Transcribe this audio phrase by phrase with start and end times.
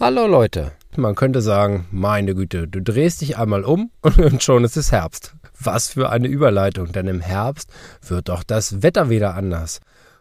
[0.00, 0.70] Hallo Leute.
[0.96, 5.34] Man könnte sagen, meine Güte, du drehst dich einmal um und schon ist es Herbst.
[5.58, 7.68] Was für eine Überleitung, denn im Herbst
[8.06, 9.80] wird doch das Wetter wieder anders.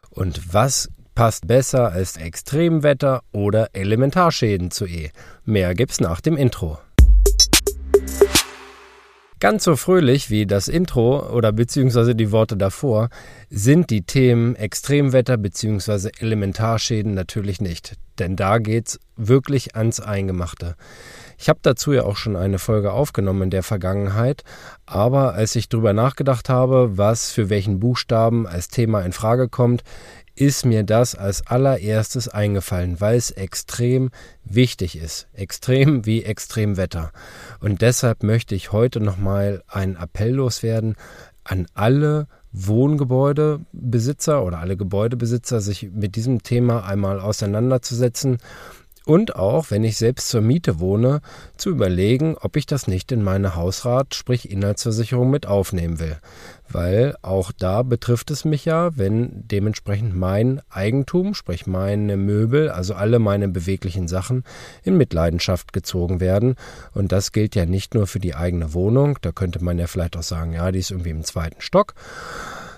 [0.10, 5.12] Und was passt besser als Extremwetter oder Elementarschäden zu E?
[5.46, 6.80] Mehr gibt's nach dem Intro.
[9.40, 13.10] Ganz so fröhlich wie das Intro oder beziehungsweise die Worte davor
[13.52, 17.98] sind die Themen Extremwetter beziehungsweise Elementarschäden natürlich nicht.
[18.18, 20.76] Denn da geht's wirklich ans Eingemachte.
[21.38, 24.44] Ich habe dazu ja auch schon eine Folge aufgenommen in der Vergangenheit,
[24.88, 29.84] aber als ich drüber nachgedacht habe, was für welchen Buchstaben als Thema in Frage kommt,
[30.40, 34.12] ist mir das als allererstes eingefallen, weil es extrem
[34.44, 35.28] wichtig ist.
[35.34, 37.12] Extrem wie Extremwetter.
[37.60, 40.96] Und deshalb möchte ich heute nochmal einen Appell loswerden
[41.44, 48.38] an alle Wohngebäudebesitzer oder alle Gebäudebesitzer, sich mit diesem Thema einmal auseinanderzusetzen
[49.08, 51.22] und auch, wenn ich selbst zur Miete wohne,
[51.56, 56.18] zu überlegen, ob ich das nicht in meine Hausrat, sprich Inhaltsversicherung mit aufnehmen will.
[56.68, 62.96] Weil auch da betrifft es mich ja, wenn dementsprechend mein Eigentum, sprich meine Möbel, also
[62.96, 64.44] alle meine beweglichen Sachen
[64.84, 66.56] in Mitleidenschaft gezogen werden.
[66.94, 70.18] Und das gilt ja nicht nur für die eigene Wohnung, da könnte man ja vielleicht
[70.18, 71.94] auch sagen, ja, die ist irgendwie im zweiten Stock,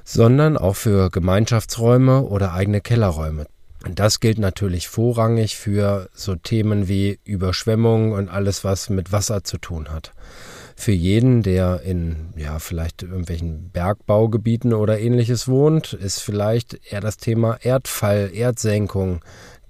[0.03, 3.47] sondern auch für Gemeinschaftsräume oder eigene Kellerräume.
[3.85, 9.44] Und das gilt natürlich vorrangig für so Themen wie Überschwemmung und alles, was mit Wasser
[9.44, 10.13] zu tun hat.
[10.75, 17.17] Für jeden, der in, ja, vielleicht irgendwelchen Bergbaugebieten oder ähnliches wohnt, ist vielleicht eher das
[17.17, 19.21] Thema Erdfall, Erdsenkung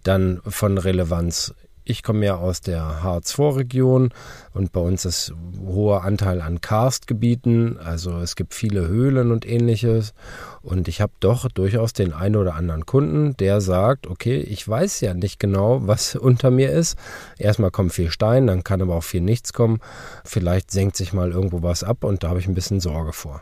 [0.03, 1.53] dann von Relevanz
[1.89, 4.13] ich komme ja aus der Harz-Vorregion
[4.53, 10.13] und bei uns ist hoher Anteil an Karstgebieten, also es gibt viele Höhlen und ähnliches.
[10.61, 15.01] Und ich habe doch durchaus den einen oder anderen Kunden, der sagt, okay, ich weiß
[15.01, 16.97] ja nicht genau, was unter mir ist.
[17.37, 19.79] Erstmal kommt viel Stein, dann kann aber auch viel nichts kommen.
[20.23, 23.41] Vielleicht senkt sich mal irgendwo was ab und da habe ich ein bisschen Sorge vor.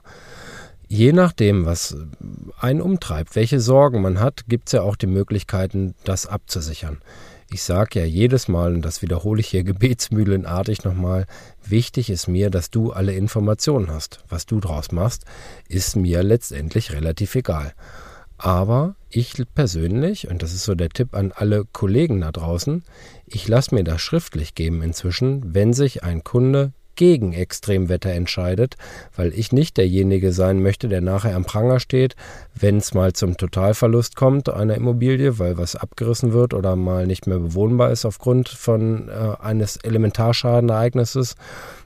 [0.88, 1.98] Je nachdem, was
[2.58, 7.00] einen umtreibt, welche Sorgen man hat, gibt es ja auch die Möglichkeiten, das abzusichern.
[7.50, 11.26] Ich sage ja jedes Mal, und das wiederhole ich hier gebetsmühlenartig nochmal,
[11.66, 14.20] wichtig ist mir, dass du alle Informationen hast.
[14.28, 15.26] Was du draus machst,
[15.70, 17.74] ist mir letztendlich relativ egal.
[18.38, 22.84] Aber ich persönlich, und das ist so der Tipp an alle Kollegen da draußen,
[23.26, 28.76] ich lasse mir das schriftlich geben inzwischen, wenn sich ein Kunde gegen Extremwetter entscheidet,
[29.16, 32.16] weil ich nicht derjenige sein möchte, der nachher am Pranger steht,
[32.60, 37.28] wenn es mal zum Totalverlust kommt einer Immobilie, weil was abgerissen wird oder mal nicht
[37.28, 41.36] mehr bewohnbar ist aufgrund von äh, eines Elementarschadenereignisses,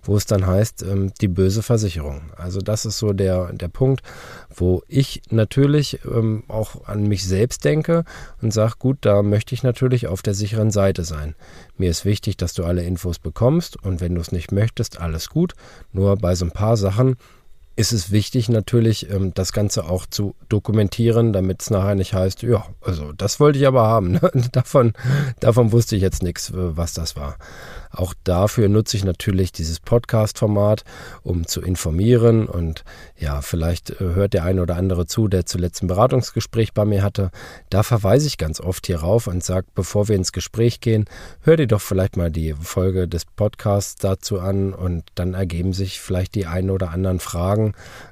[0.04, 2.22] wo es dann heißt, ähm, die böse Versicherung.
[2.38, 4.02] Also das ist so der, der Punkt,
[4.50, 8.06] wo ich natürlich ähm, auch an mich selbst denke
[8.42, 11.36] und sage, gut, da möchte ich natürlich auf der sicheren Seite sein.
[11.78, 15.30] Mir ist wichtig, dass du alle Infos bekommst und wenn du es nicht möchtest, alles
[15.30, 15.54] gut.
[15.92, 17.16] Nur bei so ein paar Sachen
[17.76, 22.44] ist es wichtig natürlich, ähm, das Ganze auch zu dokumentieren, damit es nachher nicht heißt,
[22.44, 24.02] ja, also das wollte ich aber haben.
[24.22, 24.30] Ne?
[24.52, 24.94] davon,
[25.40, 27.38] davon wusste ich jetzt nichts, was das war.
[27.92, 30.84] Auch dafür nutze ich natürlich dieses Podcast-Format,
[31.24, 32.48] um zu informieren.
[32.48, 32.84] Und
[33.18, 37.04] ja, vielleicht äh, hört der eine oder andere zu, der zuletzt ein Beratungsgespräch bei mir
[37.04, 37.32] hatte.
[37.70, 41.06] Da verweise ich ganz oft hierauf und sage, bevor wir ins Gespräch gehen,
[41.42, 46.00] hör dir doch vielleicht mal die Folge des Podcasts dazu an und dann ergeben sich
[46.00, 47.61] vielleicht die ein oder anderen Fragen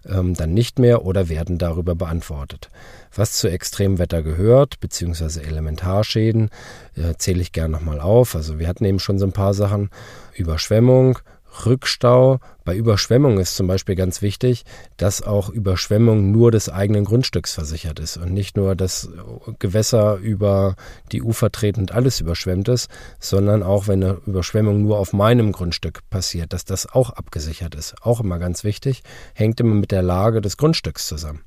[0.07, 2.69] ähm, dann nicht mehr oder werden darüber beantwortet.
[3.13, 6.49] Was zu Extremwetter gehört, beziehungsweise Elementarschäden,
[6.95, 8.35] äh, zähle ich gern nochmal auf.
[8.35, 9.89] Also wir hatten eben schon so ein paar Sachen.
[10.35, 11.19] Überschwemmung,
[11.65, 12.39] Rückstau.
[12.63, 14.63] Bei Überschwemmung ist zum Beispiel ganz wichtig,
[14.97, 19.09] dass auch Überschwemmung nur des eigenen Grundstücks versichert ist und nicht nur das
[19.59, 20.75] Gewässer über
[21.11, 22.89] die Ufer tretend alles überschwemmt ist,
[23.19, 27.95] sondern auch wenn eine Überschwemmung nur auf meinem Grundstück passiert, dass das auch abgesichert ist.
[28.01, 31.41] Auch immer ganz wichtig, hängt immer mit der Lage des Grundstücks zusammen.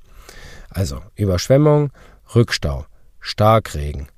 [0.71, 1.93] Also Überschwemmung,
[2.35, 2.87] Rückstau,
[3.21, 4.09] Starkregen,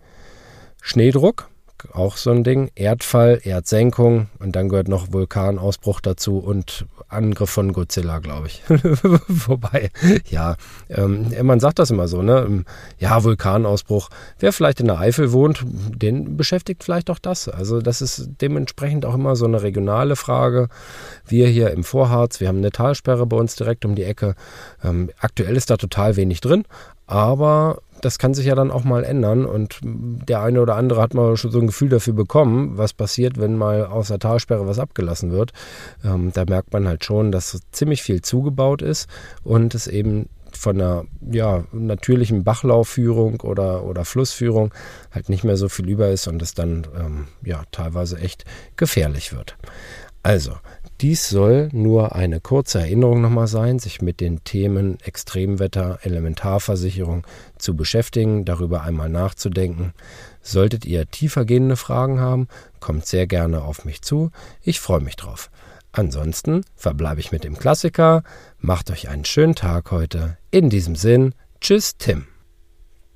[0.81, 1.49] Schneedruck,
[1.93, 7.73] auch so ein Ding, Erdfall, Erdsenkung und dann gehört noch Vulkanausbruch dazu und Angriff von
[7.73, 8.63] Godzilla, glaube ich.
[8.69, 9.91] Wobei,
[10.29, 10.57] ja,
[10.89, 12.45] ähm, man sagt das immer so, ne?
[12.47, 12.65] Ähm,
[12.99, 14.09] ja, Vulkanausbruch.
[14.39, 17.49] Wer vielleicht in der Eifel wohnt, den beschäftigt vielleicht auch das.
[17.49, 20.69] Also das ist dementsprechend auch immer so eine regionale Frage.
[21.27, 24.35] Wir hier im Vorharz, wir haben eine Talsperre bei uns direkt um die Ecke.
[24.83, 26.65] Ähm, aktuell ist da total wenig drin,
[27.07, 31.15] aber das kann sich ja dann auch mal ändern und der eine oder andere hat
[31.15, 34.79] mal schon so ein Gefühl dafür bekommen, was passiert, wenn mal aus der Talsperre was
[34.79, 35.53] abgelassen wird.
[36.05, 39.09] Ähm, da merkt man halt schon, dass ziemlich viel zugebaut ist
[39.43, 44.73] und es eben von einer ja, natürlichen Bachlaufführung oder, oder Flussführung
[45.11, 48.45] halt nicht mehr so viel über ist und es dann ähm, ja teilweise echt
[48.77, 49.57] gefährlich wird.
[50.23, 50.53] Also,
[51.01, 57.27] dies soll nur eine kurze Erinnerung nochmal sein, sich mit den Themen Extremwetter, Elementarversicherung
[57.59, 59.93] zu beschäftigen, darüber einmal nachzudenken.
[60.41, 62.49] Solltet ihr tiefergehende Fragen haben,
[62.81, 64.31] kommt sehr gerne auf mich zu.
[64.63, 65.51] Ich freue mich drauf.
[65.93, 68.25] Ansonsten verbleibe ich mit dem Klassiker.
[68.59, 70.37] Macht euch einen schönen Tag heute.
[70.51, 72.27] In diesem Sinn, tschüss Tim.